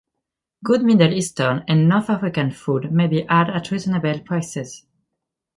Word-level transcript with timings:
Good 0.63 0.81
Middle 0.81 1.13
Eastern 1.13 1.63
and 1.67 1.87
north 1.87 2.09
African 2.09 2.49
food 2.49 2.91
may 2.91 3.05
be 3.05 3.21
had 3.29 3.51
at 3.51 3.69
reasonable 3.69 4.17
prices. 4.21 4.83